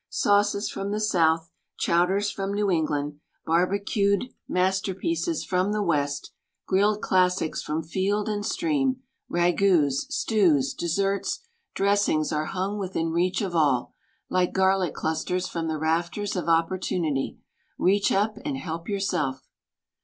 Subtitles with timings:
[0.09, 6.31] Sauces from the south, chowders from New England, barbecued INTRODUCTION masterpieces from the west,
[6.65, 11.41] grilled classics from field and stream, ragouts, stews, desserts,
[11.75, 13.93] dressings are hung within reach of all,
[14.27, 17.37] like garlic clusters from the rafters of oppor tunity.
[17.77, 19.43] Reach up and help yourself.